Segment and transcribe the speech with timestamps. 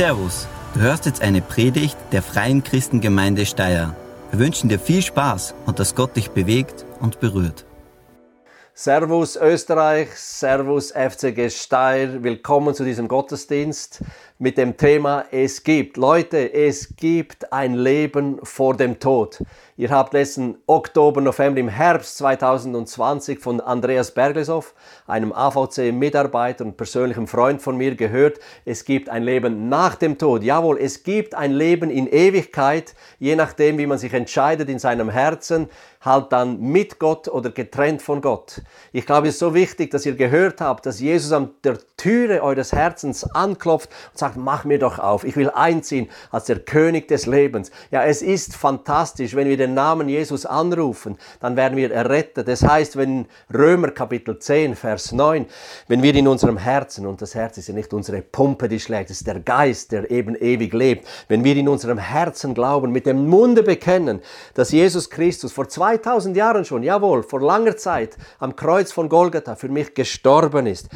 [0.00, 3.94] Servus, du hörst jetzt eine Predigt der Freien Christengemeinde Steyr.
[4.30, 7.66] Wir wünschen dir viel Spaß und dass Gott dich bewegt und berührt.
[8.72, 14.02] Servus Österreich, Servus FCG Steyr, willkommen zu diesem Gottesdienst
[14.40, 15.98] mit dem Thema Es gibt.
[15.98, 19.44] Leute, es gibt ein Leben vor dem Tod.
[19.76, 24.74] Ihr habt letzten Oktober, November, im Herbst 2020 von Andreas Berglesow,
[25.06, 30.42] einem AVC-Mitarbeiter und persönlichem Freund von mir, gehört, es gibt ein Leben nach dem Tod.
[30.42, 35.10] Jawohl, es gibt ein Leben in Ewigkeit, je nachdem, wie man sich entscheidet in seinem
[35.10, 35.68] Herzen,
[36.02, 38.62] halt dann mit Gott oder getrennt von Gott.
[38.92, 42.42] Ich glaube, es ist so wichtig, dass ihr gehört habt, dass Jesus an der Türe
[42.42, 47.08] eures Herzens anklopft und sagt, mach mir doch auf, ich will einziehen als der König
[47.08, 47.70] des Lebens.
[47.90, 52.48] Ja, es ist fantastisch, wenn wir den den Namen Jesus anrufen, dann werden wir errettet.
[52.48, 55.46] Das heißt, wenn Römer Kapitel 10, Vers 9,
[55.88, 59.10] wenn wir in unserem Herzen, und das Herz ist ja nicht unsere Pumpe, die schlägt,
[59.10, 63.06] es ist der Geist, der eben ewig lebt, wenn wir in unserem Herzen glauben, mit
[63.06, 64.20] dem Munde bekennen,
[64.54, 69.54] dass Jesus Christus vor 2000 Jahren schon, jawohl, vor langer Zeit am Kreuz von Golgatha
[69.54, 70.88] für mich gestorben ist,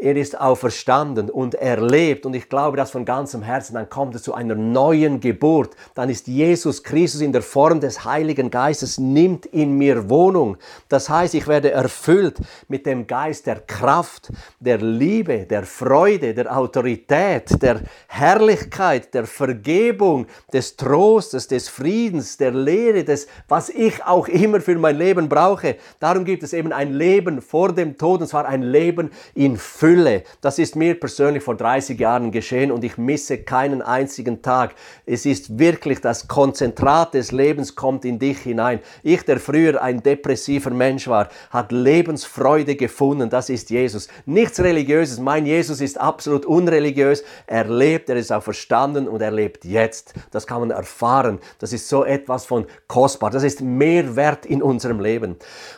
[0.00, 4.14] er ist auferstanden und er lebt und ich glaube das von ganzem Herzen, dann kommt
[4.14, 5.76] es zu einer neuen Geburt.
[5.94, 10.56] Dann ist Jesus Christus in der Form des Heiligen Geistes, nimmt in mir Wohnung.
[10.88, 16.56] Das heißt, ich werde erfüllt mit dem Geist der Kraft, der Liebe, der Freude, der
[16.56, 24.28] Autorität, der Herrlichkeit, der Vergebung, des Trostes, des Friedens, der Lehre, des, was ich auch
[24.28, 25.76] immer für mein Leben brauche.
[25.98, 29.89] Darum gibt es eben ein Leben vor dem Tod und zwar ein Leben in Fülle.
[29.90, 30.22] Fülle.
[30.40, 34.76] Das ist mir persönlich vor 30 Jahren geschehen und ich misse keinen einzigen Tag.
[35.04, 38.78] Es ist wirklich das Konzentrat des Lebens kommt in dich hinein.
[39.02, 43.30] Ich, der früher ein depressiver Mensch war, hat Lebensfreude gefunden.
[43.30, 44.06] Das ist Jesus.
[44.26, 45.18] Nichts Religiöses.
[45.18, 47.24] Mein Jesus ist absolut unreligiös.
[47.48, 50.14] Er lebt, er ist auch verstanden und er lebt jetzt.
[50.30, 51.40] Das kann man erfahren.
[51.58, 53.30] Das ist so etwas von kostbar.
[53.30, 55.34] Das ist Mehrwert in unserem Leben.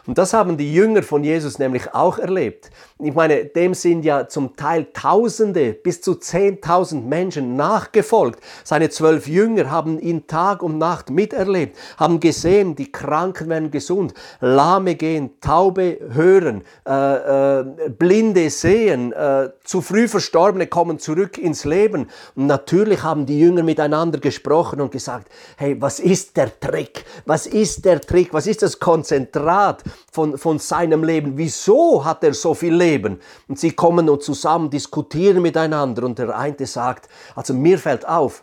[0.07, 2.71] Und das haben die Jünger von Jesus nämlich auch erlebt.
[2.99, 8.41] Ich meine, dem sind sind ja zum Teil Tausende bis zu Zehntausend Menschen nachgefolgt.
[8.65, 14.13] Seine zwölf Jünger haben ihn Tag und Nacht miterlebt, haben gesehen, die Kranken werden gesund,
[14.41, 21.65] Lahme gehen, Taube hören, äh, äh, Blinde sehen, äh, zu früh Verstorbene kommen zurück ins
[21.65, 22.09] Leben.
[22.35, 27.05] Und natürlich haben die Jünger miteinander gesprochen und gesagt, hey, was ist der Trick?
[27.25, 28.35] Was ist der Trick?
[28.35, 31.35] Was ist das Konzentrat von, von seinem Leben?
[31.37, 33.21] Wieso hat er so viel Leben?
[33.49, 38.09] Und sie kommen kommen und zusammen diskutieren miteinander und der eine sagt, also mir fällt
[38.09, 38.43] auf,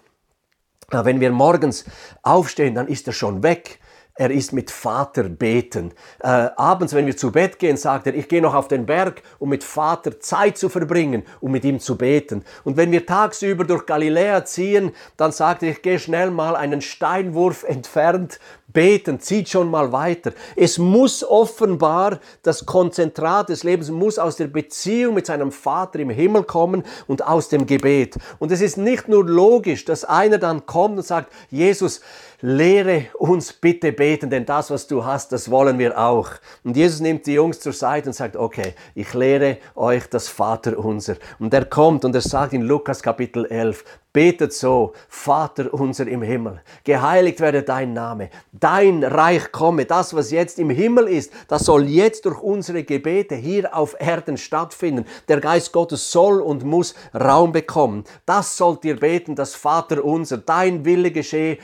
[0.92, 1.86] wenn wir morgens
[2.22, 3.80] aufstehen, dann ist er schon weg.
[4.20, 5.94] Er ist mit Vater beten.
[6.20, 9.22] Äh, abends, wenn wir zu Bett gehen, sagt er, ich gehe noch auf den Berg,
[9.40, 12.44] um mit Vater Zeit zu verbringen, um mit ihm zu beten.
[12.66, 16.82] Und wenn wir tagsüber durch Galiläa ziehen, dann sagt er, ich gehe schnell mal einen
[16.82, 18.42] Steinwurf entfernt
[18.72, 20.32] Beten zieht schon mal weiter.
[20.56, 26.12] Es muss offenbar, das Konzentrat des Lebens muss aus der Beziehung mit seinem Vater im
[26.12, 28.18] Himmel kommen und aus dem Gebet.
[28.38, 32.02] Und es ist nicht nur logisch, dass einer dann kommt und sagt, Jesus,
[32.42, 36.30] lehre uns bitte beten, denn das, was du hast, das wollen wir auch.
[36.64, 41.16] Und Jesus nimmt die Jungs zur Seite und sagt, okay, ich lehre euch das Vaterunser.
[41.40, 46.24] Und er kommt und er sagt in Lukas Kapitel 11, Betet so, Vater unser im
[46.24, 51.66] Himmel, geheiligt werde dein Name, dein Reich komme, das, was jetzt im Himmel ist, das
[51.66, 55.06] soll jetzt durch unsere Gebete hier auf Erden stattfinden.
[55.28, 58.04] Der Geist Gottes soll und muss Raum bekommen.
[58.26, 61.60] Das sollt ihr beten, das Vater unser, dein Wille geschehe,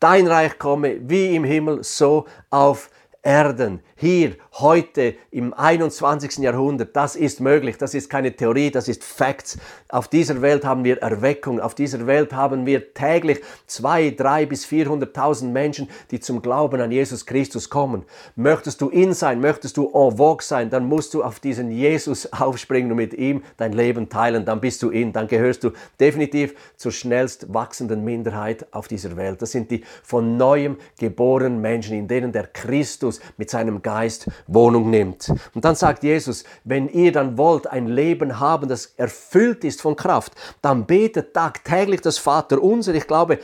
[0.00, 2.90] dein Reich komme, wie im Himmel, so auf
[3.22, 6.38] Erden hier, heute, im 21.
[6.38, 9.58] Jahrhundert, das ist möglich, das ist keine Theorie, das ist Facts.
[9.90, 14.64] Auf dieser Welt haben wir Erweckung, auf dieser Welt haben wir täglich zwei, drei bis
[14.64, 18.04] 400.000 Menschen, die zum Glauben an Jesus Christus kommen.
[18.36, 22.32] Möchtest du in sein, möchtest du en vogue sein, dann musst du auf diesen Jesus
[22.32, 26.54] aufspringen und mit ihm dein Leben teilen, dann bist du in, dann gehörst du definitiv
[26.78, 29.42] zur schnellst wachsenden Minderheit auf dieser Welt.
[29.42, 34.88] Das sind die von neuem geborenen Menschen, in denen der Christus mit seinem Geist Wohnung
[34.88, 35.32] nimmt.
[35.52, 39.96] Und dann sagt Jesus, wenn ihr dann wollt ein Leben haben, das erfüllt ist von
[39.96, 40.32] Kraft,
[40.62, 42.94] dann betet tagtäglich das Vater unser.
[42.94, 43.40] Ich glaube,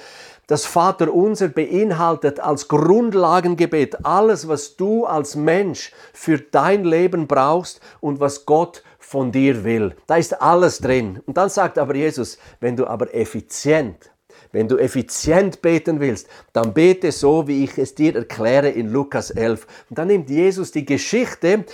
[0.46, 7.81] das Vater unser beinhaltet als Grundlagengebet alles, was du als Mensch für dein Leben brauchst
[8.00, 9.96] und was Gott von dir will.
[10.06, 11.20] Da ist alles drin.
[11.26, 14.12] Und dann sagt aber Jesus, wenn du aber effizient
[14.52, 19.30] wenn du effizient beten willst, dann bete so, wie ich es dir erkläre in Lukas
[19.30, 19.66] 11.
[19.90, 21.64] Und dann nimmt Jesus die Geschichte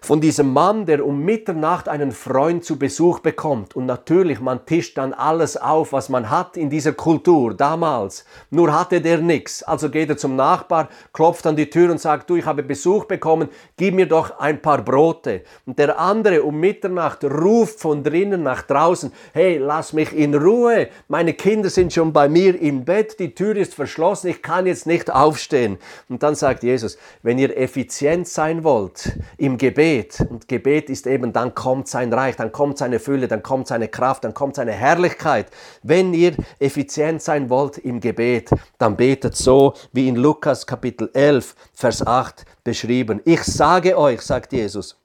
[0.00, 3.76] von diesem Mann, der um Mitternacht einen Freund zu Besuch bekommt.
[3.76, 8.24] Und natürlich, man tischt dann alles auf, was man hat in dieser Kultur damals.
[8.50, 9.62] Nur hatte der nichts.
[9.62, 13.04] Also geht er zum Nachbar, klopft an die Tür und sagt, du, ich habe Besuch
[13.04, 15.42] bekommen, gib mir doch ein paar Brote.
[15.66, 20.88] Und der andere um Mitternacht ruft von drinnen nach draußen, hey, lass mich in Ruhe,
[21.08, 24.86] meine Kinder sind schon bei mir im Bett, die Tür ist verschlossen, ich kann jetzt
[24.86, 25.78] nicht aufstehen.
[26.08, 31.32] Und dann sagt Jesus, wenn ihr effizient sein wollt im Gebet, und Gebet ist eben,
[31.32, 34.72] dann kommt sein Reich, dann kommt seine Fülle, dann kommt seine Kraft, dann kommt seine
[34.72, 35.46] Herrlichkeit.
[35.82, 41.54] Wenn ihr effizient sein wollt im Gebet, dann betet so wie in Lukas Kapitel 11,
[41.74, 43.20] Vers 8 beschrieben.
[43.24, 44.96] Ich sage euch, sagt Jesus,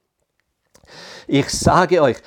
[1.27, 2.17] ich sage euch,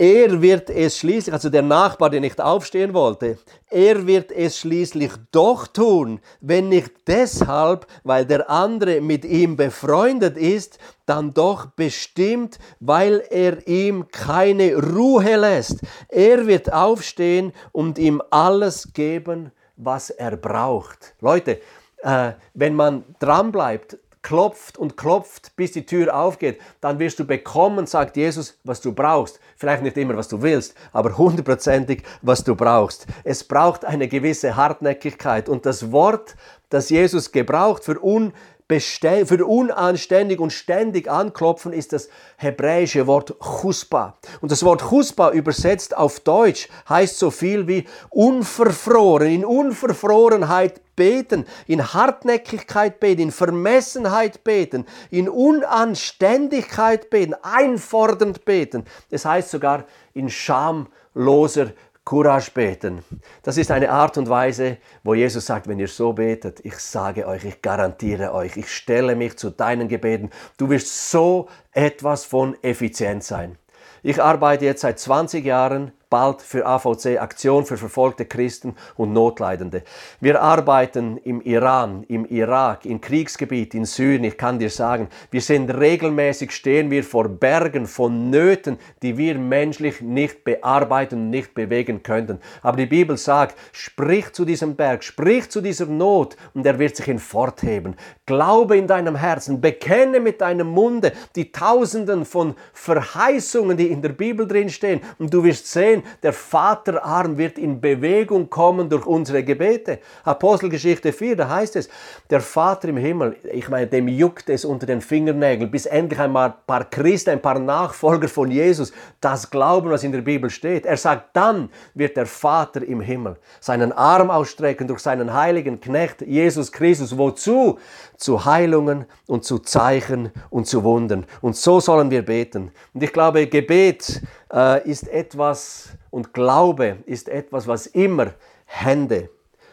[0.00, 3.36] er wird es schließlich, also der Nachbar, der nicht aufstehen wollte,
[3.68, 10.38] er wird es schließlich doch tun, wenn nicht deshalb, weil der andere mit ihm befreundet
[10.38, 15.80] ist, dann doch bestimmt, weil er ihm keine Ruhe lässt.
[16.08, 21.14] Er wird aufstehen und ihm alles geben, was er braucht.
[21.20, 21.60] Leute,
[21.98, 27.86] äh, wenn man dranbleibt, klopft und klopft, bis die Tür aufgeht, dann wirst du bekommen,
[27.86, 29.40] sagt Jesus, was du brauchst.
[29.56, 33.06] Vielleicht nicht immer, was du willst, aber hundertprozentig, was du brauchst.
[33.24, 35.48] Es braucht eine gewisse Hartnäckigkeit.
[35.48, 36.36] Und das Wort,
[36.68, 38.32] das Jesus gebraucht für un
[38.78, 44.16] für unanständig und ständig anklopfen ist das hebräische Wort Chuspa.
[44.40, 51.46] Und das Wort Chuspa übersetzt auf Deutsch heißt so viel wie unverfroren, in Unverfrorenheit beten,
[51.66, 58.84] in Hartnäckigkeit beten, in Vermessenheit beten, in Unanständigkeit beten, einfordernd beten.
[59.10, 61.72] Das heißt sogar in schamloser
[62.10, 63.04] Courage beten.
[63.44, 67.24] Das ist eine Art und Weise, wo Jesus sagt, wenn ihr so betet, ich sage
[67.24, 70.30] euch, ich garantiere euch, ich stelle mich zu deinen Gebeten.
[70.56, 73.58] Du wirst so etwas von effizient sein.
[74.02, 79.82] Ich arbeite jetzt seit 20 Jahren bald für AVC Aktion für verfolgte Christen und Notleidende.
[80.20, 84.24] Wir arbeiten im Iran, im Irak, im Kriegsgebiet, in Syrien.
[84.24, 89.38] Ich kann dir sagen, wir sind regelmäßig stehen wir vor Bergen von Nöten, die wir
[89.38, 92.40] menschlich nicht bearbeiten nicht bewegen könnten.
[92.62, 96.96] Aber die Bibel sagt, sprich zu diesem Berg, sprich zu dieser Not und er wird
[96.96, 97.96] sich hinfortheben.
[98.26, 104.10] Glaube in deinem Herzen, bekenne mit deinem Munde die Tausenden von Verheißungen, die in der
[104.10, 109.42] Bibel drin stehen und du wirst sehen, der Vaterarm wird in Bewegung kommen durch unsere
[109.42, 109.98] Gebete.
[110.24, 111.88] Apostelgeschichte 4, da heißt es,
[112.28, 116.50] der Vater im Himmel, ich meine, dem juckt es unter den Fingernägeln, bis endlich einmal
[116.50, 120.86] ein paar Christen, ein paar Nachfolger von Jesus das glauben, was in der Bibel steht.
[120.86, 126.22] Er sagt, dann wird der Vater im Himmel seinen Arm ausstrecken durch seinen heiligen Knecht
[126.22, 127.16] Jesus Christus.
[127.16, 127.78] Wozu?
[128.20, 131.24] Zu Heilungen und zu Zeichen und zu Wunden.
[131.40, 132.70] Und so sollen wir beten.
[132.92, 134.20] Und ich glaube, Gebet
[134.52, 138.34] äh, ist etwas und Glaube ist etwas, was immer
[138.66, 139.30] Hände,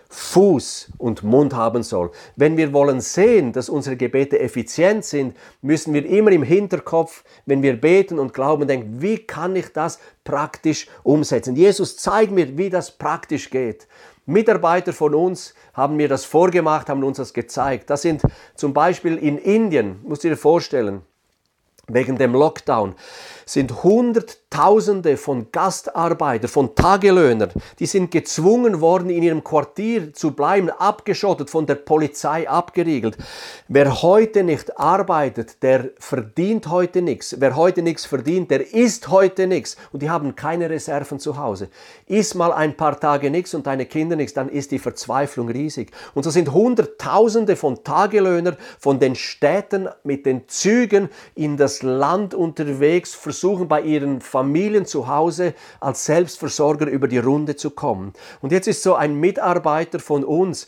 [0.09, 2.11] Fuß und Mund haben soll.
[2.37, 7.61] Wenn wir wollen sehen, dass unsere Gebete effizient sind, müssen wir immer im Hinterkopf, wenn
[7.61, 11.55] wir beten und glauben, denken, wie kann ich das praktisch umsetzen?
[11.55, 13.87] Jesus, zeig mir, wie das praktisch geht.
[14.27, 17.89] Mitarbeiter von uns haben mir das vorgemacht, haben uns das gezeigt.
[17.89, 18.21] Das sind
[18.55, 21.01] zum Beispiel in Indien, musst du dir vorstellen,
[21.89, 22.95] wegen dem Lockdown
[23.45, 30.69] sind Hunderttausende von Gastarbeitern, von Tagelöhnern, die sind gezwungen worden, in ihrem Quartier zu bleiben,
[30.69, 33.17] abgeschottet, von der Polizei abgeriegelt.
[33.69, 37.37] Wer heute nicht arbeitet, der verdient heute nichts.
[37.39, 39.77] Wer heute nichts verdient, der isst heute nichts.
[39.93, 41.69] Und die haben keine Reserven zu Hause.
[42.05, 45.91] Iss mal ein paar Tage nichts und deine Kinder nichts, dann ist die Verzweiflung riesig.
[46.13, 52.33] Und so sind Hunderttausende von Tagelöhnern von den Städten mit den Zügen in das Land
[52.33, 58.13] unterwegs, versuchen bei ihren Familien zu Hause als Selbstversorger über die Runde zu kommen.
[58.41, 60.67] Und jetzt ist so ein Mitarbeiter von uns,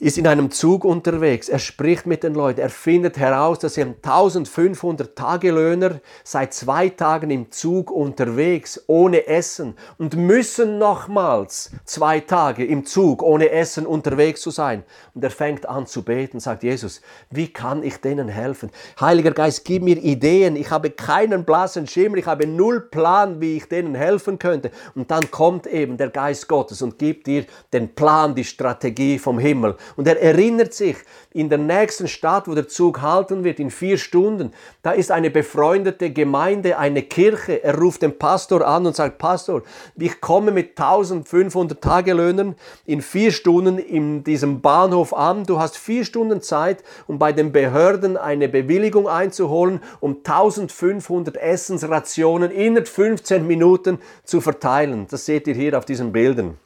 [0.00, 3.82] ist in einem Zug unterwegs, er spricht mit den Leuten, er findet heraus, dass sie
[3.82, 12.64] 1500 Tagelöhner seit zwei Tagen im Zug unterwegs, ohne Essen und müssen nochmals zwei Tage
[12.64, 14.82] im Zug ohne Essen unterwegs zu sein.
[15.14, 18.72] Und er fängt an zu beten, sagt Jesus, wie kann ich denen helfen?
[19.00, 23.58] Heiliger Geist, gib mir Ideen, ich habe keinen blassen Schimmer, ich habe null Plan, wie
[23.58, 24.72] ich denen helfen könnte.
[24.96, 29.38] Und dann kommt eben der Geist Gottes und gibt dir den Plan, die Strategie vom
[29.38, 30.96] Himmel Und er erinnert sich,
[31.32, 35.30] in der nächsten Stadt, wo der Zug halten wird, in vier Stunden, da ist eine
[35.30, 37.62] befreundete Gemeinde, eine Kirche.
[37.64, 39.62] Er ruft den Pastor an und sagt, Pastor,
[39.96, 42.54] ich komme mit 1500 Tagelöhnern
[42.86, 45.44] in vier Stunden in diesem Bahnhof an.
[45.44, 52.52] Du hast vier Stunden Zeit, um bei den Behörden eine Bewilligung einzuholen, um 1500 Essensrationen
[52.52, 55.06] innerhalb 15 Minuten zu verteilen.
[55.10, 56.58] Das seht ihr hier auf diesen Bildern.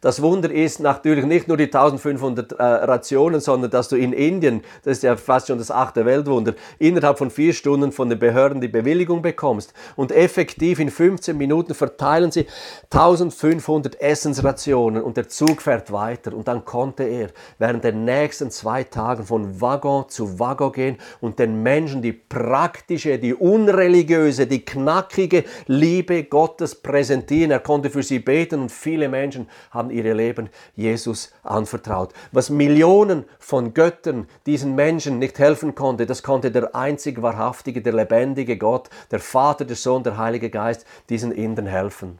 [0.00, 4.62] Das Wunder ist natürlich nicht nur die 1500 äh, Rationen, sondern dass du in Indien,
[4.84, 8.60] das ist ja fast schon das achte Weltwunder, innerhalb von vier Stunden von den Behörden
[8.60, 9.74] die Bewilligung bekommst.
[9.96, 12.46] Und effektiv in 15 Minuten verteilen sie
[12.90, 16.32] 1500 Essensrationen und der Zug fährt weiter.
[16.32, 21.40] Und dann konnte er während der nächsten zwei Tagen von Waggon zu Waggon gehen und
[21.40, 27.50] den Menschen die praktische, die unreligiöse, die knackige Liebe Gottes präsentieren.
[27.50, 32.12] Er konnte für sie beten und viele Menschen haben haben ihre Leben Jesus anvertraut.
[32.32, 37.94] Was Millionen von Göttern diesen Menschen nicht helfen konnte, das konnte der einzig wahrhaftige, der
[37.94, 42.18] lebendige Gott, der Vater, der Sohn, der Heilige Geist, diesen Indern helfen.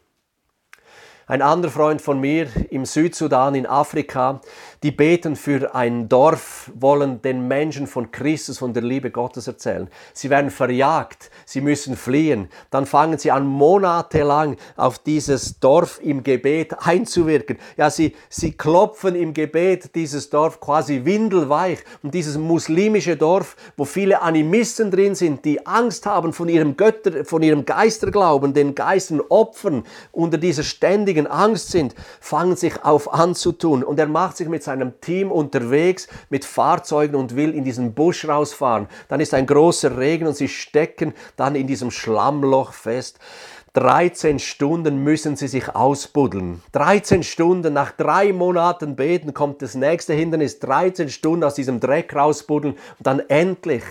[1.31, 4.41] Ein anderer Freund von mir im Südsudan in Afrika,
[4.83, 9.91] die beten für ein Dorf, wollen den Menschen von Christus, von der Liebe Gottes erzählen.
[10.15, 12.49] Sie werden verjagt, sie müssen fliehen.
[12.71, 17.59] Dann fangen sie an, monatelang auf dieses Dorf im Gebet einzuwirken.
[17.77, 21.81] Ja, sie, sie klopfen im Gebet dieses Dorf quasi windelweich.
[22.03, 27.27] Und dieses muslimische Dorf, wo viele Animisten drin sind, die Angst haben von ihrem Götter,
[27.27, 33.83] von ihrem Geisterglauben, den Geistern opfern, unter dieser ständigen Angst sind, fangen sich auf anzutun.
[33.83, 38.27] Und er macht sich mit seinem Team unterwegs mit Fahrzeugen und will in diesen Busch
[38.29, 38.89] rausfahren.
[39.09, 43.19] Dann ist ein großer Regen und sie stecken dann in diesem Schlammloch fest.
[43.75, 46.63] 13 Stunden müssen sie sich ausbuddeln.
[46.73, 50.59] 13 Stunden, nach drei Monaten beten kommt das nächste Hindernis.
[50.59, 53.85] 13 Stunden aus diesem Dreck rausbuddeln und dann endlich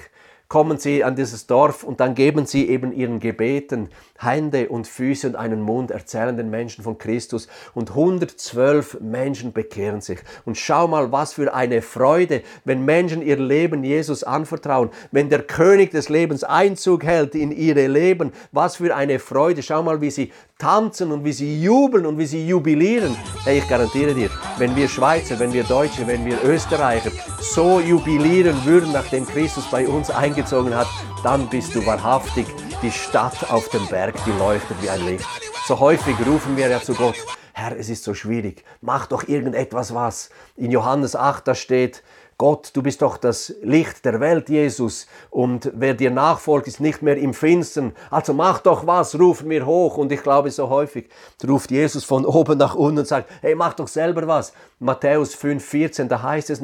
[0.49, 5.27] kommen sie an dieses Dorf und dann geben sie eben ihren Gebeten Hände und Füße
[5.27, 10.19] und einen Mund, erzählen den Menschen von Christus und 112 Menschen bekehren sich.
[10.45, 15.43] Und schau mal, was für eine Freude, wenn Menschen ihr Leben Jesus anvertrauen, wenn der
[15.43, 19.61] König des Lebens Einzug hält in ihre Leben, was für eine Freude.
[19.63, 23.15] Schau mal, wie sie tanzen und wie sie jubeln und wie sie jubilieren.
[23.43, 28.55] Hey, ich garantiere dir, wenn wir Schweizer, wenn wir Deutsche, wenn wir Österreicher so jubilieren
[28.65, 30.87] würden, nachdem Christus bei uns eingezogen hat,
[31.23, 32.47] dann bist du wahrhaftig
[32.81, 35.25] die Stadt auf dem Berg, die leuchtet wie ein Licht.
[35.67, 37.15] So häufig rufen wir ja zu Gott,
[37.53, 40.29] Herr, es ist so schwierig, mach doch irgendetwas was.
[40.55, 42.03] In Johannes 8, da steht,
[42.37, 47.01] Gott, du bist doch das Licht der Welt, Jesus, und wer dir nachfolgt, ist nicht
[47.01, 47.93] mehr im Finstern.
[48.11, 49.97] Also mach doch was, ruf mir hoch.
[49.97, 51.09] Und ich glaube, so häufig
[51.47, 54.53] ruft Jesus von oben nach unten und sagt, hey, mach doch selber was.
[54.77, 56.61] Matthäus 5,14, da heißt es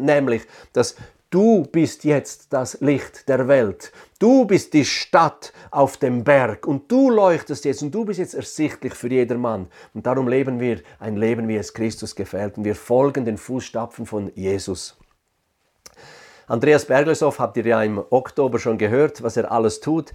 [0.00, 0.96] nämlich, dass
[1.30, 3.90] Du bist jetzt das Licht der Welt.
[4.20, 8.34] Du bist die Stadt auf dem Berg und du leuchtest jetzt und du bist jetzt
[8.34, 9.66] ersichtlich für jedermann.
[9.92, 14.06] Und darum leben wir ein Leben, wie es Christus gefällt und wir folgen den Fußstapfen
[14.06, 14.96] von Jesus.
[16.46, 20.12] Andreas Bergleshoff habt ihr ja im Oktober schon gehört, was er alles tut.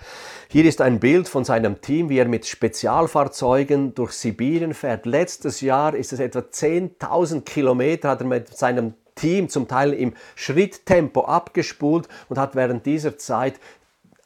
[0.48, 5.06] Hier ist ein Bild von seinem Team, wie er mit Spezialfahrzeugen durch Sibirien fährt.
[5.06, 10.14] Letztes Jahr ist es etwa 10.000 Kilometer, hat er mit seinem Team zum Teil im
[10.36, 13.60] Schritttempo abgespult und hat während dieser Zeit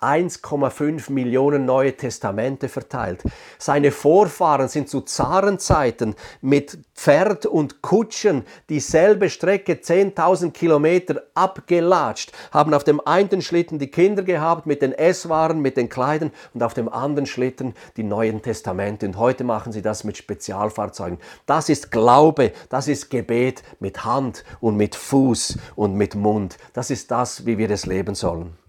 [0.05, 3.23] 1,5 Millionen neue Testamente verteilt.
[3.57, 12.73] Seine Vorfahren sind zu Zarenzeiten mit Pferd und Kutschen dieselbe Strecke 10.000 Kilometer abgelatscht, haben
[12.73, 16.75] auf dem einen Schlitten die Kinder gehabt mit den Esswaren, mit den Kleidern und auf
[16.75, 19.07] dem anderen Schlitten die neuen Testamente.
[19.07, 21.17] Und heute machen sie das mit Spezialfahrzeugen.
[21.47, 26.57] Das ist Glaube, das ist Gebet mit Hand und mit Fuß und mit Mund.
[26.73, 28.64] Das ist das, wie wir es leben sollen.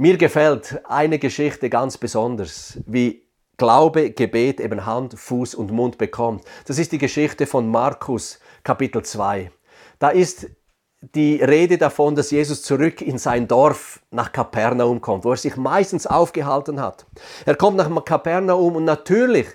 [0.00, 3.28] Mir gefällt eine Geschichte ganz besonders, wie
[3.58, 6.42] Glaube, Gebet eben Hand, Fuß und Mund bekommt.
[6.66, 9.50] Das ist die Geschichte von Markus Kapitel 2.
[9.98, 10.46] Da ist
[11.02, 15.58] die Rede davon, dass Jesus zurück in sein Dorf nach Kapernaum kommt, wo er sich
[15.58, 17.04] meistens aufgehalten hat.
[17.44, 19.48] Er kommt nach Kapernaum und natürlich,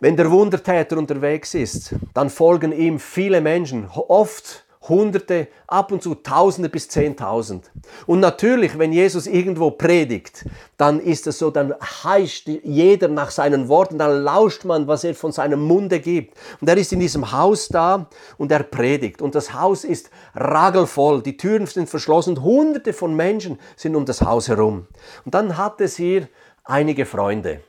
[0.00, 6.14] wenn der Wundertäter unterwegs ist, dann folgen ihm viele Menschen, oft Hunderte, ab und zu
[6.14, 7.70] Tausende bis Zehntausend.
[8.06, 10.44] Und natürlich, wenn Jesus irgendwo predigt,
[10.76, 15.14] dann ist es so, dann heischt jeder nach seinen Worten, dann lauscht man, was er
[15.14, 16.36] von seinem Munde gibt.
[16.60, 19.22] Und er ist in diesem Haus da und er predigt.
[19.22, 24.20] Und das Haus ist ragelvoll, die Türen sind verschlossen, Hunderte von Menschen sind um das
[24.20, 24.86] Haus herum.
[25.24, 26.28] Und dann hat es hier
[26.64, 27.60] einige Freunde,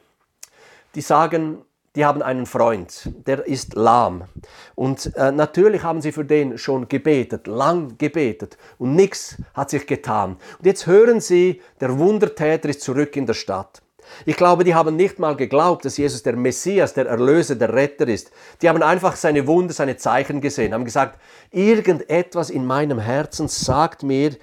[0.96, 1.60] die sagen,
[1.96, 4.26] die haben einen Freund, der ist lahm.
[4.76, 9.88] Und äh, natürlich haben sie für den schon gebetet, lang gebetet und nichts hat sich
[9.88, 10.38] getan.
[10.60, 13.82] Und jetzt hören sie, der Wundertäter ist zurück in der Stadt.
[14.26, 18.08] Ich glaube, die haben nicht mal geglaubt, dass Jesus der Messias, der Erlöser, der Retter
[18.08, 18.32] ist.
[18.62, 21.20] Die haben einfach seine Wunder, seine Zeichen gesehen, haben gesagt,
[21.52, 24.36] irgendetwas in meinem Herzen sagt mir,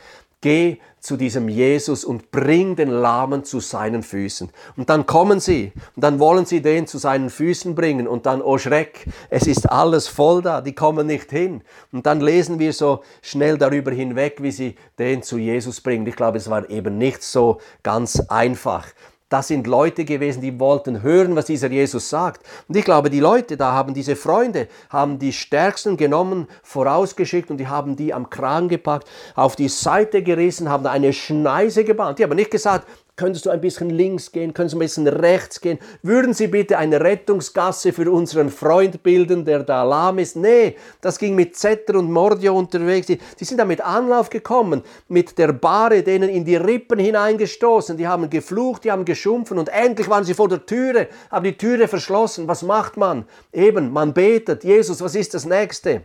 [0.43, 4.51] geh zu diesem Jesus und bring den Lahmen zu seinen Füßen.
[4.77, 8.41] Und dann kommen sie und dann wollen sie den zu seinen Füßen bringen und dann,
[8.41, 11.63] oh Schreck, es ist alles voll da, die kommen nicht hin.
[11.91, 16.07] Und dann lesen wir so schnell darüber hinweg, wie sie den zu Jesus bringen.
[16.07, 18.87] Ich glaube, es war eben nicht so ganz einfach.
[19.33, 22.45] Das sind Leute gewesen, die wollten hören, was dieser Jesus sagt.
[22.69, 27.57] Und ich glaube, die Leute da haben diese Freunde, haben die Stärksten genommen, vorausgeschickt und
[27.57, 32.19] die haben die am Kragen gepackt, auf die Seite gerissen, haben eine Schneise gebaut.
[32.19, 34.55] Die haben nicht gesagt, Könntest du ein bisschen links gehen?
[34.55, 35.79] Könntest du ein bisschen rechts gehen?
[36.03, 40.35] Würden Sie bitte eine Rettungsgasse für unseren Freund bilden, der da lahm ist?
[40.35, 43.09] Nee, das ging mit Zetter und Mordio unterwegs.
[43.09, 47.99] Die, die sind da mit Anlauf gekommen, mit der Bahre denen in die Rippen hineingestoßen.
[47.99, 51.59] Die haben geflucht, die haben geschumpfen und endlich waren sie vor der Türe, haben die
[51.59, 52.49] Türe verschlossen.
[52.49, 53.27] Was macht man?
[53.53, 54.65] Eben, man betet.
[54.65, 56.05] Jesus, was ist das Nächste?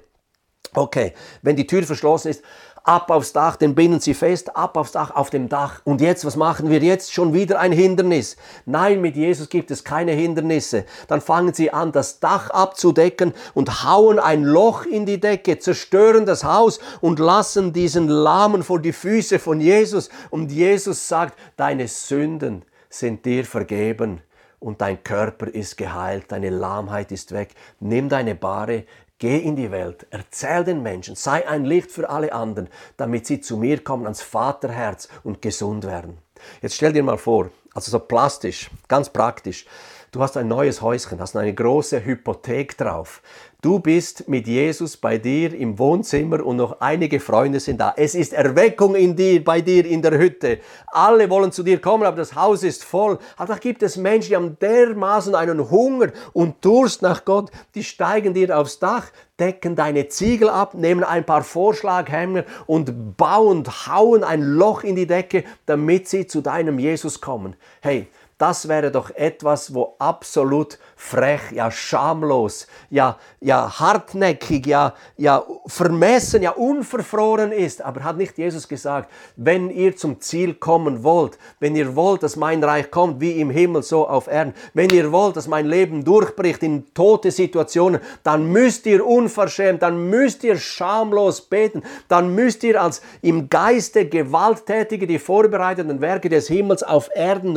[0.74, 2.44] Okay, wenn die Tür verschlossen ist,
[2.88, 5.82] ab aufs Dach, den binden sie fest, ab aufs Dach, auf dem Dach.
[5.84, 7.14] Und jetzt, was machen wir jetzt?
[7.14, 8.38] Schon wieder ein Hindernis.
[8.66, 10.86] Nein, mit Jesus gibt es keine Hindernisse.
[11.08, 16.26] Dann fangen sie an, das Dach abzudecken und hauen ein Loch in die Decke, zerstören
[16.26, 20.10] das Haus und lassen diesen Lahmen vor die Füße von Jesus.
[20.30, 24.22] Und Jesus sagt, deine Sünden sind dir vergeben
[24.60, 27.50] und dein Körper ist geheilt, deine Lahmheit ist weg.
[27.80, 28.86] Nimm deine Bahre,
[29.20, 33.42] Geh in die Welt, erzähl den Menschen, sei ein Licht für alle anderen, damit sie
[33.42, 36.20] zu mir kommen ans Vaterherz und gesund werden.
[36.62, 39.66] Jetzt stell dir mal vor, also so plastisch, ganz praktisch,
[40.12, 43.24] du hast ein neues Häuschen, hast eine große Hypothek drauf.
[43.68, 47.94] Du bist mit Jesus bei dir im Wohnzimmer und noch einige Freunde sind da.
[47.98, 50.60] Es ist Erweckung in dir, bei dir in der Hütte.
[50.88, 53.20] Alle wollen zu dir kommen, aber das Haus ist voll.
[53.36, 57.52] Aber da gibt es Menschen, die haben dermaßen einen Hunger und Durst nach Gott.
[57.76, 59.08] Die steigen dir aufs Dach,
[59.38, 65.08] decken deine Ziegel ab, nehmen ein paar Vorschlaghämmer und bauen, hauen ein Loch in die
[65.08, 67.58] Decke, damit sie zu deinem Jesus kommen.
[67.82, 75.44] Hey, das wäre doch etwas, wo absolut frech, ja schamlos, ja, ja hartnäckig, ja, ja
[75.66, 77.82] vermessen, ja unverfroren ist.
[77.82, 82.36] Aber hat nicht Jesus gesagt, wenn ihr zum Ziel kommen wollt, wenn ihr wollt, dass
[82.36, 86.04] mein Reich kommt, wie im Himmel, so auf Erden, wenn ihr wollt, dass mein Leben
[86.04, 92.64] durchbricht in tote Situationen, dann müsst ihr unverschämt, dann müsst ihr schamlos beten, dann müsst
[92.64, 97.56] ihr als im Geiste Gewalttätige die vorbereitenden Werke des Himmels auf Erden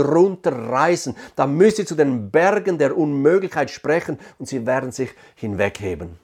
[0.70, 1.16] runterreißen.
[1.36, 6.18] Dann müsst ihr zu den Bergen der Unmöglichkeit sprechen und sie werden sich hinwegheben.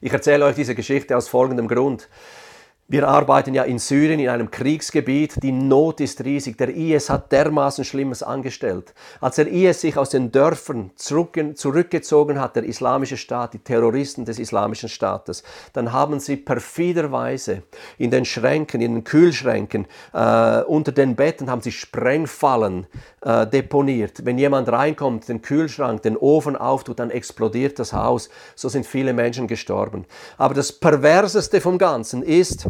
[0.00, 2.08] Ich erzähle euch diese Geschichte aus folgendem Grund.
[2.86, 5.42] Wir arbeiten ja in Syrien in einem Kriegsgebiet.
[5.42, 6.58] Die Not ist riesig.
[6.58, 8.92] Der IS hat dermaßen Schlimmes angestellt.
[9.22, 14.38] Als der IS sich aus den Dörfern zurückgezogen hat, der islamische Staat, die Terroristen des
[14.38, 17.62] islamischen Staates, dann haben sie perfiderweise
[17.96, 22.86] in den Schränken, in den Kühlschränken, äh, unter den Betten haben sie Sprengfallen
[23.22, 24.26] äh, deponiert.
[24.26, 28.28] Wenn jemand reinkommt, den Kühlschrank, den Ofen auftut, dann explodiert das Haus.
[28.54, 30.04] So sind viele Menschen gestorben.
[30.36, 32.66] Aber das Perverseste vom Ganzen ist,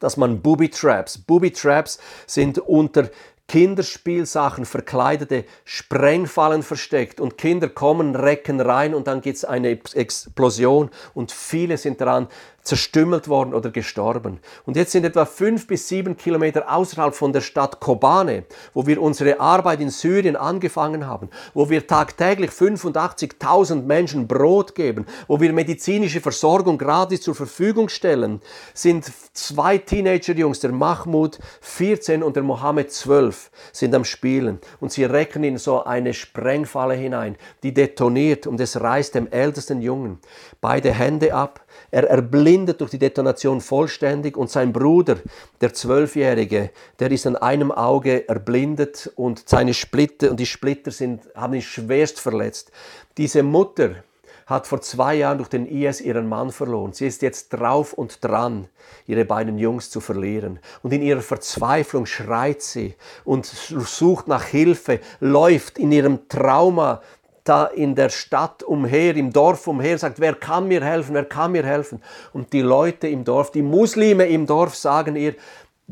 [0.00, 3.08] dass man Booby Traps, Booby Traps sind unter
[3.50, 10.88] Kinderspielsachen, verkleidete Sprengfallen versteckt und Kinder kommen, recken rein und dann gibt es eine Explosion
[11.14, 12.28] und viele sind daran
[12.62, 14.40] zerstümmelt worden oder gestorben.
[14.66, 18.44] Und jetzt sind etwa fünf bis sieben Kilometer außerhalb von der Stadt Kobane,
[18.74, 25.06] wo wir unsere Arbeit in Syrien angefangen haben, wo wir tagtäglich 85.000 Menschen Brot geben,
[25.26, 28.40] wo wir medizinische Versorgung gratis zur Verfügung stellen,
[28.74, 35.04] sind zwei Teenager-Jungs, der Mahmoud 14 und der Mohammed 12, sind am Spielen und sie
[35.04, 40.18] recken in so eine Sprengfalle hinein, die detoniert und es reißt dem ältesten Jungen
[40.60, 42.08] beide Hände ab, er
[42.50, 45.18] erblindet durch die Detonation vollständig und sein Bruder,
[45.60, 51.22] der Zwölfjährige, der ist an einem Auge erblindet und seine Splitter und die Splitter sind,
[51.36, 52.72] haben ihn schwerst verletzt.
[53.18, 54.02] Diese Mutter
[54.46, 56.92] hat vor zwei Jahren durch den IS ihren Mann verloren.
[56.92, 58.66] Sie ist jetzt drauf und dran,
[59.06, 60.58] ihre beiden Jungs zu verlieren.
[60.82, 67.00] Und in ihrer Verzweiflung schreit sie und sucht nach Hilfe, läuft in ihrem Trauma
[67.44, 71.52] da in der Stadt umher, im Dorf umher, sagt, wer kann mir helfen, wer kann
[71.52, 72.02] mir helfen?
[72.32, 75.34] Und die Leute im Dorf, die Muslime im Dorf sagen ihr,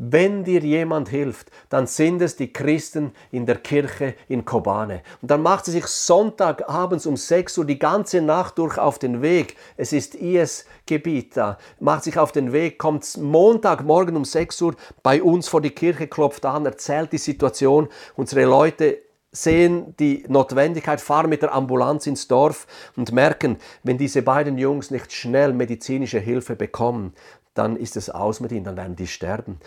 [0.01, 5.01] wenn dir jemand hilft, dann sind es die Christen in der Kirche in Kobane.
[5.21, 9.21] Und dann macht sie sich Sonntagabends um 6 Uhr die ganze Nacht durch auf den
[9.21, 9.57] Weg.
[9.75, 11.57] Es ist IS-Gebiet da.
[11.81, 16.07] Macht sich auf den Weg, kommt Montagmorgen um 6 Uhr bei uns vor die Kirche,
[16.07, 17.89] klopft an, erzählt die Situation.
[18.15, 18.99] Unsere Leute
[19.43, 24.91] sehen die Notwendigkeit, fahren mit der Ambulanz ins Dorf und merken, wenn diese beiden Jungs
[24.91, 27.13] nicht schnell medizinische Hilfe bekommen,
[27.53, 29.59] dann ist es aus mit ihnen, dann werden die sterben.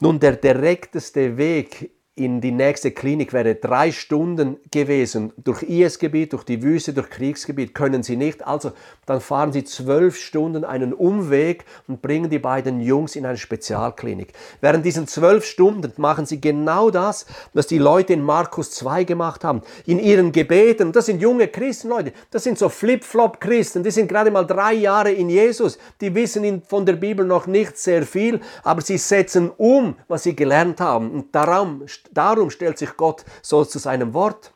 [0.00, 5.32] Nun, der direkteste Weg in die nächste Klinik wäre drei Stunden gewesen.
[5.36, 8.46] Durch IS-Gebiet, durch die Wüste, durch Kriegsgebiet können sie nicht.
[8.46, 8.72] Also
[9.06, 14.32] dann fahren sie zwölf Stunden einen Umweg und bringen die beiden Jungs in eine Spezialklinik.
[14.60, 19.44] Während diesen zwölf Stunden machen sie genau das, was die Leute in Markus 2 gemacht
[19.44, 19.62] haben.
[19.86, 24.30] In ihren Gebeten, das sind junge Christen, Leute, das sind so Flip-Flop-Christen, die sind gerade
[24.30, 28.80] mal drei Jahre in Jesus, die wissen von der Bibel noch nicht sehr viel, aber
[28.80, 31.10] sie setzen um, was sie gelernt haben.
[31.10, 34.52] Und darum Darum stellt sich Gott so zu seinem Wort.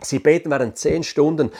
[0.00, 1.50] Sie beten während zehn Stunden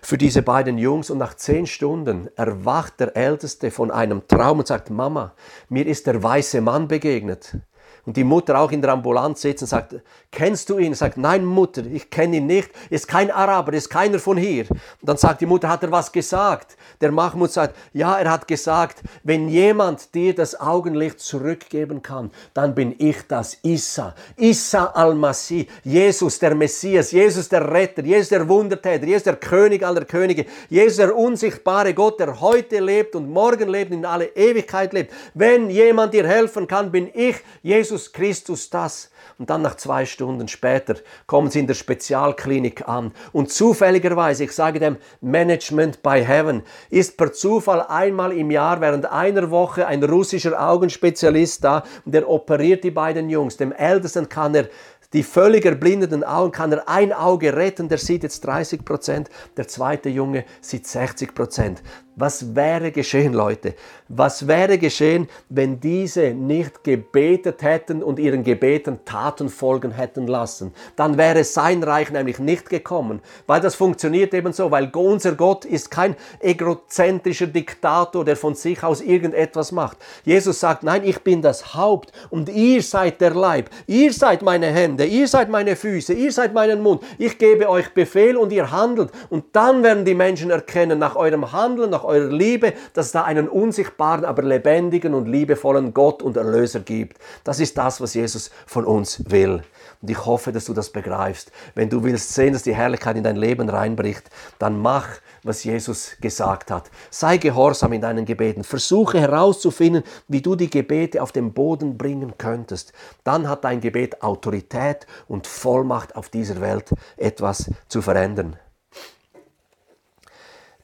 [0.00, 4.66] für diese beiden Jungs und nach zehn Stunden erwacht der Älteste von einem Traum und
[4.66, 5.34] sagt, Mama,
[5.68, 7.58] mir ist der weiße Mann begegnet.
[8.06, 9.96] Und die Mutter auch in der Ambulanz sitzt und sagt,
[10.32, 10.94] kennst du ihn?
[10.94, 14.66] Sagt, nein Mutter, ich kenne ihn nicht, ist kein Araber, ist keiner von hier.
[14.70, 16.76] Und dann sagt die Mutter, hat er was gesagt?
[17.00, 22.74] Der Mahmoud sagt, ja, er hat gesagt, wenn jemand dir das Augenlicht zurückgeben kann, dann
[22.74, 24.14] bin ich das Issa.
[24.36, 30.04] Issa al-Masih, Jesus der Messias, Jesus der Retter, Jesus der Wundertäter, Jesus der König aller
[30.04, 34.92] Könige, Jesus der unsichtbare Gott, der heute lebt und morgen lebt und in alle Ewigkeit
[34.92, 35.12] lebt.
[35.34, 39.09] Wenn jemand dir helfen kann, bin ich, Jesus Christus das.
[39.38, 40.94] Und dann nach zwei Stunden später
[41.26, 43.12] kommen sie in der Spezialklinik an.
[43.32, 49.06] Und zufälligerweise, ich sage dem Management by Heaven, ist per Zufall einmal im Jahr während
[49.06, 53.56] einer Woche ein russischer Augenspezialist da und der operiert die beiden Jungs.
[53.56, 54.68] Dem Ältesten kann er
[55.12, 59.66] die völlig erblindeten Augen kann er ein Auge retten, der sieht jetzt 30 Prozent, der
[59.66, 61.82] zweite Junge sieht 60 Prozent.
[62.20, 63.74] Was wäre geschehen, Leute?
[64.08, 70.74] Was wäre geschehen, wenn diese nicht gebetet hätten und ihren Gebeten Taten folgen hätten lassen?
[70.96, 75.64] Dann wäre sein Reich nämlich nicht gekommen, weil das funktioniert eben so, weil unser Gott
[75.64, 79.96] ist kein egozentrischer Diktator, der von sich aus irgendetwas macht.
[80.22, 84.66] Jesus sagt, nein, ich bin das Haupt und ihr seid der Leib, ihr seid meine
[84.66, 87.02] Hände, ihr seid meine Füße, ihr seid meinen Mund.
[87.16, 91.50] Ich gebe euch Befehl und ihr handelt und dann werden die Menschen erkennen nach eurem
[91.52, 96.36] Handeln, nach eurer Liebe, dass es da einen unsichtbaren, aber lebendigen und liebevollen Gott und
[96.36, 97.18] Erlöser gibt.
[97.44, 99.62] Das ist das, was Jesus von uns will.
[100.02, 101.52] Und ich hoffe, dass du das begreifst.
[101.74, 105.08] Wenn du willst sehen, dass die Herrlichkeit in dein Leben reinbricht, dann mach,
[105.42, 106.90] was Jesus gesagt hat.
[107.10, 108.64] Sei gehorsam in deinen Gebeten.
[108.64, 112.92] Versuche herauszufinden, wie du die Gebete auf den Boden bringen könntest.
[113.24, 118.56] Dann hat dein Gebet Autorität und Vollmacht auf dieser Welt etwas zu verändern.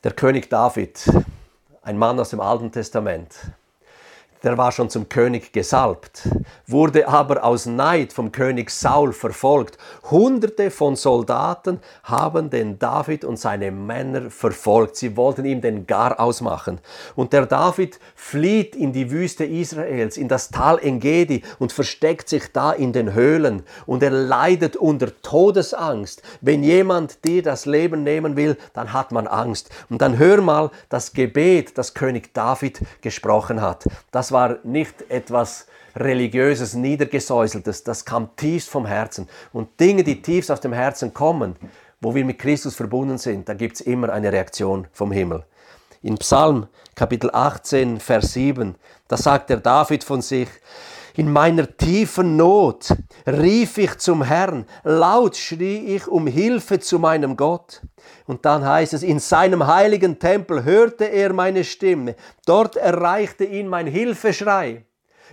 [0.05, 1.11] Der König David,
[1.83, 3.35] ein Mann aus dem Alten Testament,
[4.47, 6.29] der war schon zum König gesalbt,
[6.69, 9.77] wurde aber aus Neid vom König Saul verfolgt.
[10.09, 14.95] Hunderte von Soldaten haben den David und seine Männer verfolgt.
[14.95, 16.79] Sie wollten ihm den Gar ausmachen.
[17.17, 22.53] Und der David flieht in die Wüste Israels, in das Tal Engedi und versteckt sich
[22.53, 23.65] da in den Höhlen.
[23.85, 26.23] Und er leidet unter Todesangst.
[26.41, 29.71] Wenn jemand dir das Leben nehmen will, dann hat man Angst.
[29.91, 33.89] Und dann hör mal das Gebet, das König David gesprochen hat.
[34.13, 39.29] Das war nicht etwas religiöses, niedergesäuseltes, das kam tiefst vom Herzen.
[39.53, 41.57] Und Dinge, die tiefst aus dem Herzen kommen,
[42.01, 45.45] wo wir mit Christus verbunden sind, da gibt es immer eine Reaktion vom Himmel.
[46.03, 48.75] In Psalm Kapitel 18, Vers 7,
[49.09, 50.49] da sagt der David von sich,
[51.17, 52.89] in meiner tiefen Not
[53.27, 57.83] rief ich zum Herrn, laut schrie ich um Hilfe zu meinem Gott.
[58.27, 63.69] Und dann heißt es, in seinem heiligen Tempel hörte er meine Stimme, dort erreichte ihn
[63.69, 64.85] mein Hilfeschrei.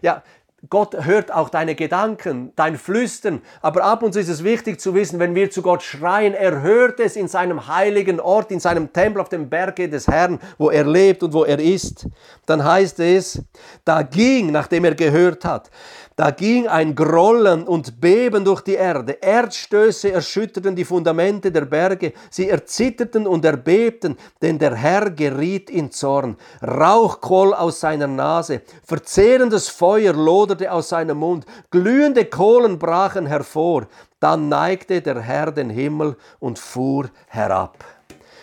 [0.02, 0.24] Ja,
[0.70, 3.42] Gott hört auch deine Gedanken, dein Flüstern.
[3.62, 6.62] Aber ab und zu ist es wichtig zu wissen, wenn wir zu Gott schreien, er
[6.62, 10.70] hört es in seinem heiligen Ort, in seinem Tempel auf dem Berge des Herrn, wo
[10.70, 12.08] er lebt und wo er ist.
[12.46, 13.44] Dann heißt es,
[13.84, 15.70] da ging, nachdem er gehört hat,
[16.16, 19.14] da ging ein Grollen und Beben durch die Erde.
[19.22, 22.14] Erdstöße erschütterten die Fundamente der Berge.
[22.30, 26.38] Sie erzitterten und erbebten, denn der Herr geriet in Zorn.
[26.62, 28.62] Rauch quoll aus seiner Nase.
[28.86, 31.46] Verzehrendes Feuer loderte aus seinem Mund.
[31.72, 33.88] Glühende Kohlen brachen hervor.
[34.20, 37.84] Dann neigte der Herr den Himmel und fuhr herab.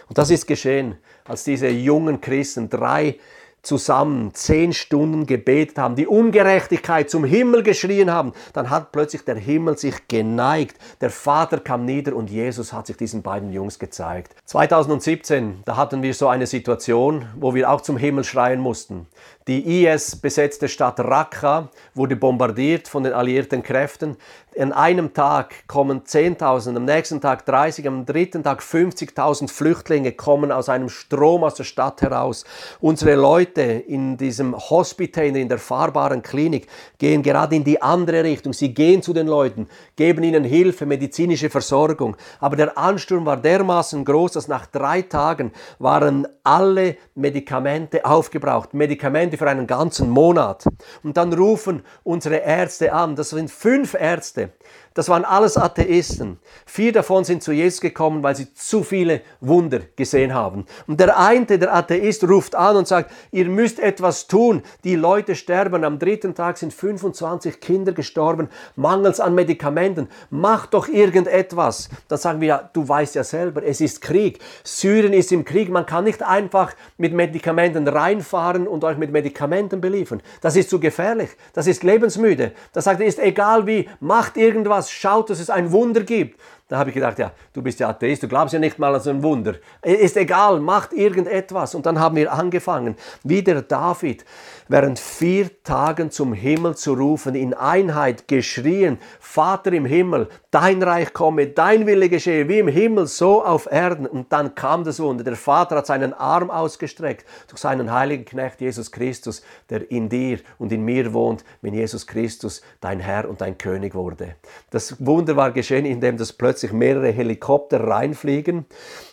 [0.09, 3.17] Und das ist geschehen, als diese jungen Christen drei
[3.63, 9.37] zusammen zehn Stunden gebetet haben, die Ungerechtigkeit zum Himmel geschrien haben, dann hat plötzlich der
[9.37, 10.77] Himmel sich geneigt.
[11.01, 14.35] Der Vater kam nieder und Jesus hat sich diesen beiden Jungs gezeigt.
[14.47, 19.07] 2017, da hatten wir so eine Situation, wo wir auch zum Himmel schreien mussten.
[19.49, 24.19] Die IS-besetzte Stadt Raqqa wurde bombardiert von den alliierten Kräften.
[24.59, 30.53] An einem Tag kommen 10.000, am nächsten Tag 30, am dritten Tag 50.000 Flüchtlinge kommen
[30.53, 32.45] aus einem Strom aus der Stadt heraus.
[32.81, 36.67] Unsere Leute in diesem Hospital, in der fahrbaren Klinik,
[36.99, 38.53] gehen gerade in die andere Richtung.
[38.53, 42.17] Sie gehen zu den Leuten, geben ihnen Hilfe, medizinische Versorgung.
[42.41, 48.75] Aber der Ansturm war dermaßen groß, dass nach drei Tagen waren alle Medikamente aufgebraucht.
[48.75, 50.65] Medikamente für einen ganzen Monat.
[51.03, 53.17] Und dann rufen unsere Ärzte an.
[53.17, 54.51] Das sind fünf Ärzte.
[54.95, 56.41] Das waren alles Atheisten.
[56.67, 60.67] Vier davon sind zu Jesus gekommen, weil sie zu viele Wunder gesehen haben.
[60.89, 64.63] Und der eine, der Atheist, ruft an und sagt, ihr müsst etwas tun.
[64.83, 65.85] Die Leute sterben.
[65.85, 70.09] Am dritten Tag sind 25 Kinder gestorben, mangels an Medikamenten.
[70.29, 71.89] Mach doch irgendetwas.
[72.09, 74.41] Dann sagen wir, ja, du weißt ja selber, es ist Krieg.
[74.65, 75.71] Syrien ist im Krieg.
[75.71, 80.21] Man kann nicht einfach mit Medikamenten reinfahren und euch mit Medikamenten beliefern.
[80.41, 81.31] Das ist zu gefährlich.
[81.53, 82.51] Das ist lebensmüde.
[82.73, 86.41] Das sagt, ist egal wie, macht irgendwas was, schaut, dass es ein Wunder gibt.
[86.69, 89.01] Da habe ich gedacht, ja, du bist ja Atheist, du glaubst ja nicht mal an
[89.01, 89.55] so ein Wunder.
[89.83, 91.75] Ist egal, macht irgendetwas.
[91.75, 94.25] Und dann haben wir angefangen, wie der David,
[94.71, 101.13] während vier Tagen zum Himmel zu rufen, in Einheit geschrien, Vater im Himmel, dein Reich
[101.13, 104.07] komme, dein Wille geschehe, wie im Himmel, so auf Erden.
[104.07, 105.25] Und dann kam das Wunder.
[105.25, 110.39] Der Vater hat seinen Arm ausgestreckt durch seinen heiligen Knecht Jesus Christus, der in dir
[110.59, 114.37] und in mir wohnt, wenn Jesus Christus dein Herr und dein König wurde.
[114.71, 118.67] Das Wunder war geschehen, indem das plötzlich plötzlich mehrere Helikopter reinfliegen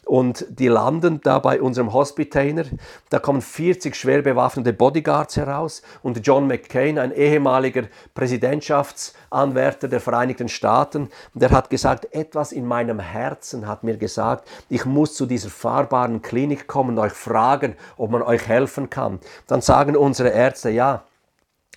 [0.08, 2.64] und die landen da bei unserem Hospitainer.
[3.10, 7.84] Da kommen 40 schwer bewaffnete Bodyguards heraus und John McCain, ein ehemaliger
[8.16, 14.86] Präsidentschaftsanwärter der Vereinigten Staaten, der hat gesagt, etwas in meinem Herzen hat mir gesagt, ich
[14.86, 19.20] muss zu dieser fahrbaren Klinik kommen und euch fragen, ob man euch helfen kann.
[19.48, 21.04] Dann sagen unsere Ärzte, ja,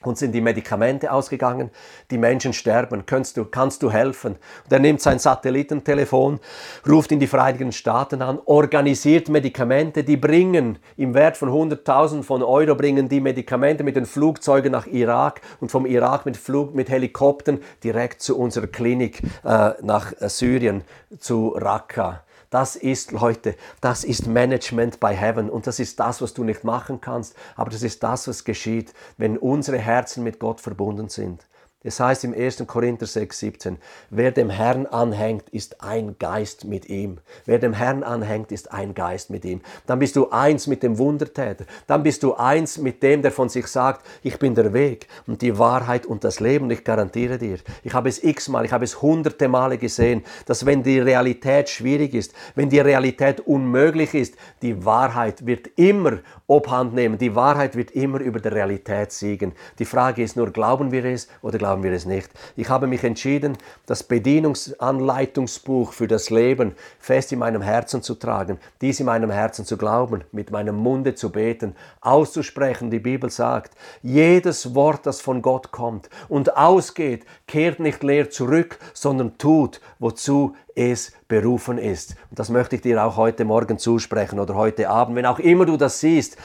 [0.02, 1.70] uns sind die Medikamente ausgegangen,
[2.10, 4.36] die Menschen sterben, kannst du, kannst du helfen?
[4.64, 6.40] Und er nimmt sein Satellitentelefon,
[6.88, 12.42] ruft in die Vereinigten Staaten an, organisiert Medikamente, die bringen im Wert von 100.000 von
[12.42, 16.88] Euro, bringen die Medikamente mit den Flugzeugen nach Irak und vom Irak mit, Flug, mit
[16.88, 20.82] Helikoptern direkt zu unserer Klinik äh, nach äh, Syrien,
[21.18, 22.22] zu Raqqa.
[22.50, 26.64] Das ist, Leute, das ist Management by Heaven und das ist das, was du nicht
[26.64, 31.46] machen kannst, aber das ist das, was geschieht, wenn unsere Herzen mit Gott verbunden sind.
[31.82, 32.62] Es heißt im 1.
[32.66, 33.78] Korinther 6, 17,
[34.10, 37.20] wer dem Herrn anhängt, ist ein Geist mit ihm.
[37.46, 39.62] Wer dem Herrn anhängt, ist ein Geist mit ihm.
[39.86, 41.64] Dann bist du eins mit dem Wundertäter.
[41.86, 45.40] Dann bist du eins mit dem, der von sich sagt, ich bin der Weg und
[45.40, 46.70] die Wahrheit und das Leben.
[46.70, 50.82] Ich garantiere dir, ich habe es x-mal, ich habe es hunderte Male gesehen, dass wenn
[50.82, 57.16] die Realität schwierig ist, wenn die Realität unmöglich ist, die Wahrheit wird immer Obhand nehmen.
[57.16, 59.54] Die Wahrheit wird immer über der Realität siegen.
[59.78, 62.28] Die Frage ist nur, glauben wir es oder glauben glauben wir es nicht.
[62.56, 63.56] Ich habe mich entschieden,
[63.86, 69.64] das Bedienungsanleitungsbuch für das Leben fest in meinem Herzen zu tragen, dies in meinem Herzen
[69.64, 72.90] zu glauben, mit meinem Munde zu beten, auszusprechen.
[72.90, 78.80] Die Bibel sagt, jedes Wort, das von Gott kommt und ausgeht, kehrt nicht leer zurück,
[78.92, 82.16] sondern tut, wozu es berufen ist.
[82.30, 85.66] Und das möchte ich dir auch heute Morgen zusprechen oder heute Abend, wenn auch immer
[85.66, 86.36] du das siehst.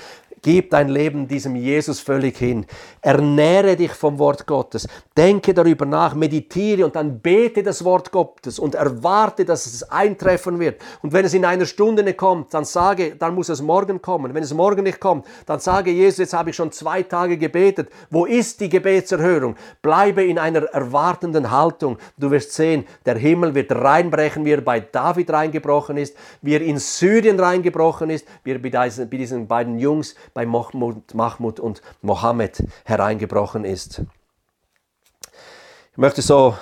[0.45, 2.67] Gib dein Leben diesem Jesus völlig hin.
[3.01, 4.87] Ernähre dich vom Wort Gottes.
[5.17, 10.59] Denke darüber nach, meditiere und dann bete das Wort Gottes und erwarte, dass es eintreffen
[10.59, 10.79] wird.
[11.01, 14.35] Und wenn es in einer Stunde nicht kommt, dann sage, dann muss es morgen kommen.
[14.35, 17.89] Wenn es morgen nicht kommt, dann sage Jesus, jetzt habe ich schon zwei Tage gebetet.
[18.11, 19.55] Wo ist die Gebetserhörung?
[19.81, 21.97] Bleibe in einer erwartenden Haltung.
[22.19, 26.61] Du wirst sehen, der Himmel wird reinbrechen, wie er bei David reingebrochen ist, wie er
[26.61, 33.63] in Syrien reingebrochen ist, wie er bei diesen beiden Jungs bei Mahmud, und Mohammed hereingebrochen
[33.63, 34.01] ist.
[35.93, 36.57] Ich möchte so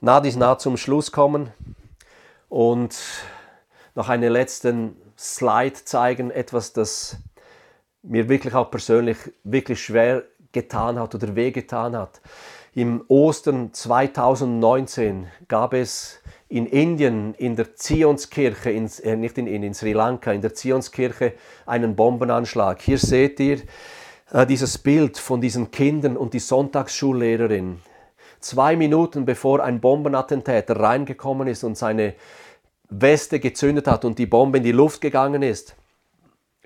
[0.00, 1.52] nah dies nah zum Schluss kommen
[2.48, 2.96] und
[3.94, 7.18] noch einen letzten Slide zeigen, etwas, das
[8.02, 12.22] mir wirklich auch persönlich wirklich schwer getan hat oder wehgetan hat.
[12.74, 19.62] Im Ostern 2019 gab es in Indien, in der Zionskirche, in, äh, nicht in, in,
[19.62, 21.32] in Sri Lanka, in der Zionskirche
[21.66, 22.80] einen Bombenanschlag.
[22.80, 23.62] Hier seht ihr
[24.30, 27.80] äh, dieses Bild von diesen Kindern und die Sonntagsschullehrerin.
[28.40, 32.14] Zwei Minuten bevor ein Bombenattentäter reingekommen ist und seine
[32.88, 35.74] Weste gezündet hat und die Bombe in die Luft gegangen ist,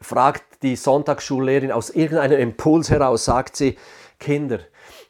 [0.03, 3.77] fragt die Sonntagsschullehrerin aus irgendeinem Impuls heraus, sagt sie,
[4.19, 4.59] Kinder,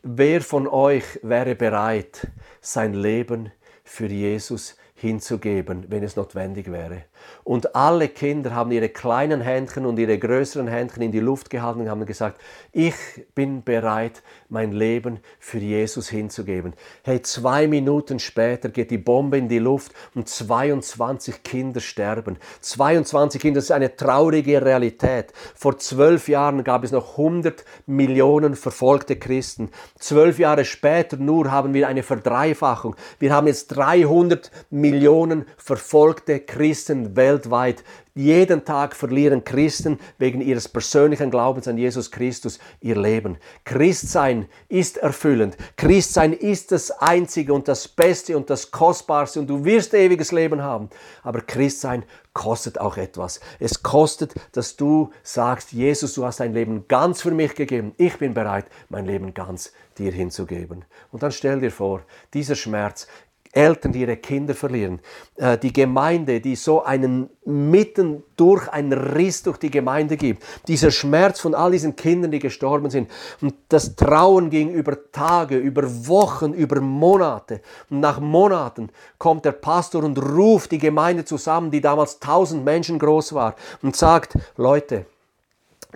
[0.05, 2.29] wer von euch wäre bereit,
[2.61, 3.51] sein Leben
[3.91, 7.07] für Jesus hinzugeben, wenn es notwendig wäre.
[7.45, 11.81] Und alle Kinder haben ihre kleinen Händchen und ihre größeren Händchen in die Luft gehalten
[11.81, 12.41] und haben gesagt,
[12.73, 12.95] ich
[13.35, 16.75] bin bereit, mein Leben für Jesus hinzugeben.
[17.03, 22.37] Hey, zwei Minuten später geht die Bombe in die Luft und 22 Kinder sterben.
[22.61, 25.33] 22 Kinder, das ist eine traurige Realität.
[25.55, 29.71] Vor zwölf Jahren gab es noch 100 Millionen verfolgte Christen.
[29.99, 32.97] Zwölf Jahre später nur haben wir eine Verdreifachung.
[33.19, 37.85] Wir haben jetzt 300 Millionen verfolgte Christen weltweit.
[38.15, 43.39] Jeden Tag verlieren Christen wegen ihres persönlichen Glaubens an Jesus Christus ihr Leben.
[43.65, 45.57] Christsein ist erfüllend.
[45.77, 50.63] Christsein ist das Einzige und das Beste und das Kostbarste und du wirst ewiges Leben
[50.63, 50.91] haben.
[51.23, 53.41] Aber Christsein kostet auch etwas.
[53.59, 57.93] Es kostet, dass du sagst, Jesus, du hast dein Leben ganz für mich gegeben.
[57.97, 60.85] Ich bin bereit, mein Leben ganz dir hinzugeben.
[61.11, 63.07] Und dann stell dir vor, dieser Schmerz
[63.53, 65.01] Eltern, die ihre Kinder verlieren,
[65.37, 70.91] äh, die Gemeinde, die so einen mitten durch einen Riss durch die Gemeinde gibt, dieser
[70.91, 73.11] Schmerz von all diesen Kindern, die gestorben sind.
[73.41, 77.61] Und das Trauen ging über Tage, über Wochen, über Monate.
[77.91, 82.99] Und nach Monaten kommt der Pastor und ruft die Gemeinde zusammen, die damals tausend Menschen
[82.99, 83.57] groß war.
[83.83, 85.07] Und sagt, Leute,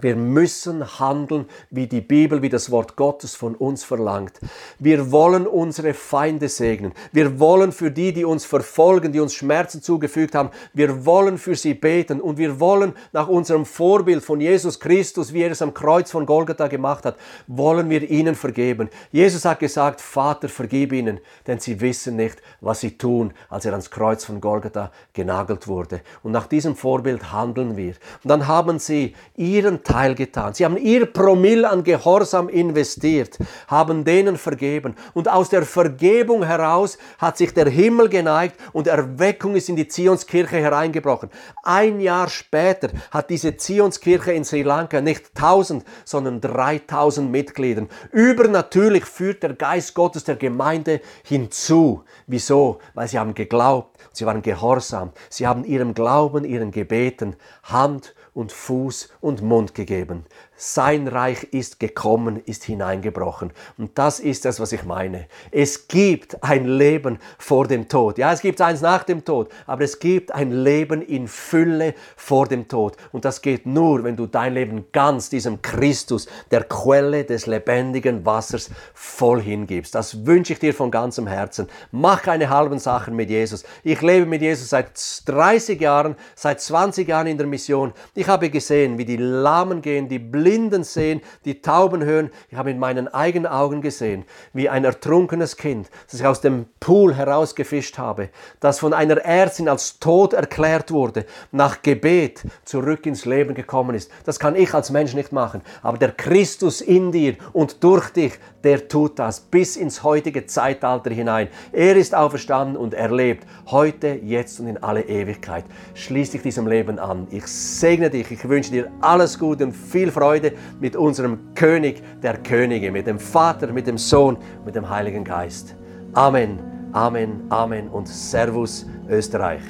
[0.00, 4.40] wir müssen handeln, wie die Bibel, wie das Wort Gottes von uns verlangt.
[4.78, 6.92] Wir wollen unsere Feinde segnen.
[7.12, 11.54] Wir wollen für die, die uns verfolgen, die uns Schmerzen zugefügt haben, wir wollen für
[11.54, 15.74] sie beten und wir wollen nach unserem Vorbild von Jesus Christus, wie er es am
[15.74, 18.88] Kreuz von Golgatha gemacht hat, wollen wir ihnen vergeben.
[19.12, 23.72] Jesus hat gesagt, Vater, vergib ihnen, denn sie wissen nicht, was sie tun, als er
[23.72, 26.00] ans Kreuz von Golgatha genagelt wurde.
[26.22, 27.94] Und nach diesem Vorbild handeln wir.
[28.22, 30.54] Und dann haben sie ihren Teil getan.
[30.54, 34.96] Sie haben ihr Promille an Gehorsam investiert, haben denen vergeben.
[35.12, 39.86] Und aus der Vergebung heraus hat sich der Himmel geneigt und Erweckung ist in die
[39.86, 41.30] Zionskirche hereingebrochen.
[41.62, 47.86] Ein Jahr später hat diese Zionskirche in Sri Lanka nicht 1000, sondern 3000 Mitglieder.
[48.10, 52.04] Übernatürlich führt der Geist Gottes der Gemeinde hinzu.
[52.26, 52.78] Wieso?
[52.94, 58.52] Weil sie haben geglaubt, sie waren gehorsam, sie haben ihrem Glauben, ihren Gebeten Hand und
[58.52, 60.26] Fuß und Mund gegeben.
[60.56, 63.52] Sein Reich ist gekommen, ist hineingebrochen.
[63.76, 65.26] Und das ist das, was ich meine.
[65.50, 68.18] Es gibt ein Leben vor dem Tod.
[68.18, 72.46] Ja, es gibt eins nach dem Tod, aber es gibt ein Leben in Fülle vor
[72.46, 72.96] dem Tod.
[73.10, 78.24] Und das geht nur, wenn du dein Leben ganz diesem Christus, der Quelle des lebendigen
[78.24, 79.92] Wassers, voll hingibst.
[79.92, 81.66] Das wünsche ich dir von ganzem Herzen.
[81.90, 83.64] Mach keine halben Sachen mit Jesus.
[83.82, 84.92] Ich lebe mit Jesus seit
[85.26, 87.92] 30 Jahren, seit 20 Jahren in der Mission.
[88.14, 92.30] Ich habe gesehen, wie die Lahmen gehen, die Blinden Blinden sehen, die Tauben hören.
[92.50, 96.66] Ich habe in meinen eigenen Augen gesehen, wie ein ertrunkenes Kind, das ich aus dem
[96.80, 98.28] Pool herausgefischt habe,
[98.60, 104.10] das von einer Ärztin als tot erklärt wurde, nach Gebet zurück ins Leben gekommen ist.
[104.26, 105.62] Das kann ich als Mensch nicht machen.
[105.82, 111.10] Aber der Christus in dir und durch dich, der tut das bis ins heutige Zeitalter
[111.10, 111.48] hinein.
[111.72, 115.64] Er ist auferstanden und er lebt heute, jetzt und in alle Ewigkeit.
[115.94, 117.28] Schließ dich diesem Leben an.
[117.30, 118.30] Ich segne dich.
[118.30, 123.06] Ich wünsche dir alles Gute und viel Freude Freude mit unserem König der Könige, mit
[123.06, 125.76] dem Vater, mit dem Sohn, mit dem Heiligen Geist.
[126.14, 126.58] Amen,
[126.92, 129.60] Amen, Amen und Servus Österreich.